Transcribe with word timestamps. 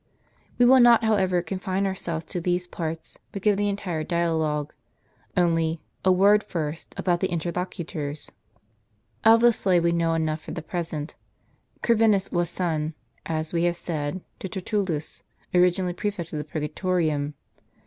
We 0.57 0.65
will 0.65 0.79
not, 0.79 1.03
however, 1.03 1.43
confine 1.43 1.85
ourselves 1.85 2.25
to 2.25 2.41
these 2.41 2.65
parts, 2.65 3.19
but 3.31 3.43
give 3.43 3.55
the 3.55 3.69
entire 3.69 4.03
dialogue. 4.03 4.73
Only, 5.37 5.79
a 6.03 6.11
word 6.11 6.43
first 6.43 6.95
about 6.97 7.19
the 7.19 7.27
interlocutors. 7.29 8.31
Of 9.23 9.41
the 9.41 9.53
slave 9.53 9.83
we 9.83 9.91
know 9.91 10.15
enough 10.15 10.41
for 10.41 10.53
the 10.53 10.63
present. 10.63 11.13
Corvinus 11.83 12.31
was 12.31 12.49
son, 12.49 12.95
as 13.27 13.53
we 13.53 13.65
have 13.65 13.75
said, 13.77 14.21
to 14.39 14.49
Tertullus, 14.49 15.21
originally 15.53 15.93
prefect 15.93 16.33
of 16.33 16.39
the 16.39 16.45
Prgetorium. 16.45 17.35